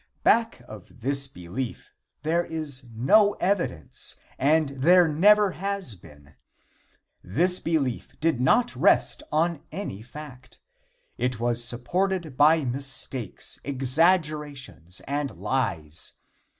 Back 0.23 0.61
of 0.67 1.01
this 1.01 1.27
belief 1.27 1.91
there 2.23 2.43
is 2.43 2.89
no 2.91 3.33
evidence, 3.33 4.15
and 4.39 4.69
there 4.69 5.07
never 5.07 5.51
has 5.51 5.93
been. 5.93 6.33
This 7.23 7.59
belief 7.59 8.19
did 8.19 8.41
not 8.41 8.75
rest 8.75 9.21
on 9.31 9.61
any 9.71 10.01
fact. 10.01 10.57
It 11.19 11.39
was 11.39 11.63
supported 11.63 12.35
by 12.35 12.65
mistakes, 12.65 13.59
exaggerations 13.63 15.01
and 15.01 15.37
lies. 15.37 16.13